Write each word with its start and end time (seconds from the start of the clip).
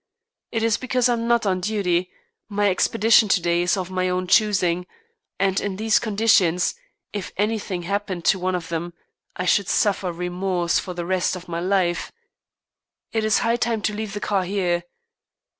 It 0.51 0.63
is 0.63 0.77
because 0.77 1.07
I 1.09 1.13
am 1.13 1.27
not 1.27 1.45
on 1.45 1.59
duty; 1.61 2.09
my 2.49 2.71
expedition 2.71 3.29
to 3.29 3.39
day 3.39 3.61
is 3.61 3.77
of 3.77 3.91
my 3.91 4.09
own 4.09 4.25
choosing, 4.25 4.87
and 5.37 5.59
in 5.61 5.75
these 5.75 5.99
conditions, 5.99 6.73
if 7.13 7.31
anything 7.37 7.83
happened 7.83 8.25
to 8.25 8.39
one 8.39 8.55
of 8.55 8.69
them, 8.69 8.93
I 9.35 9.45
should 9.45 9.69
suffer 9.69 10.11
remorse 10.11 10.79
for 10.79 10.95
the 10.95 11.05
rest 11.05 11.35
of 11.35 11.47
my 11.47 11.59
life. 11.59 12.11
It 13.11 13.23
is 13.23 13.37
high 13.45 13.57
time 13.57 13.83
to 13.83 13.93
leave 13.93 14.13
the 14.15 14.19
car 14.19 14.43
here! 14.43 14.85